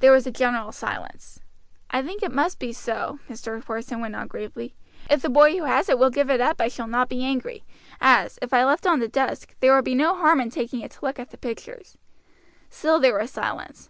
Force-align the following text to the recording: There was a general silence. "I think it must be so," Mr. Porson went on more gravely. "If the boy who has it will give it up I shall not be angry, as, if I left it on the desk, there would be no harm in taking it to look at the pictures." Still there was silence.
There 0.00 0.12
was 0.12 0.26
a 0.26 0.30
general 0.30 0.72
silence. 0.72 1.40
"I 1.88 2.02
think 2.02 2.22
it 2.22 2.30
must 2.30 2.58
be 2.58 2.70
so," 2.74 3.18
Mr. 3.30 3.64
Porson 3.64 3.98
went 3.98 4.14
on 4.14 4.24
more 4.24 4.28
gravely. 4.28 4.74
"If 5.08 5.22
the 5.22 5.30
boy 5.30 5.56
who 5.56 5.64
has 5.64 5.88
it 5.88 5.98
will 5.98 6.10
give 6.10 6.28
it 6.28 6.38
up 6.42 6.60
I 6.60 6.68
shall 6.68 6.86
not 6.86 7.08
be 7.08 7.24
angry, 7.24 7.64
as, 7.98 8.38
if 8.42 8.52
I 8.52 8.66
left 8.66 8.84
it 8.84 8.90
on 8.90 8.98
the 9.00 9.08
desk, 9.08 9.56
there 9.60 9.74
would 9.74 9.86
be 9.86 9.94
no 9.94 10.16
harm 10.16 10.38
in 10.42 10.50
taking 10.50 10.82
it 10.82 10.90
to 10.90 11.04
look 11.06 11.18
at 11.18 11.30
the 11.30 11.38
pictures." 11.38 11.96
Still 12.68 13.00
there 13.00 13.18
was 13.18 13.30
silence. 13.30 13.88